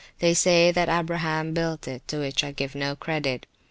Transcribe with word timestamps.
They 0.17 0.33
say 0.33 0.71
that 0.71 0.89
Abraham 0.89 1.53
built 1.53 1.87
it; 1.87 2.07
to 2.07 2.17
which 2.17 2.43
I 2.43 2.51
give 2.53 2.73
no 2.73 2.95
credit. 2.95 3.45